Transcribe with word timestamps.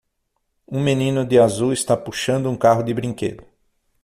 Um 0.67 0.79
menino 0.83 1.23
de 1.23 1.37
azul 1.37 1.71
está 1.71 1.95
puxando 1.95 2.49
um 2.49 2.55
carro 2.57 2.81
de 2.81 2.91
brinquedo. 2.91 3.43